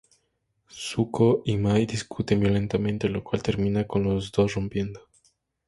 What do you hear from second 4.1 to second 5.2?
dos rompiendo.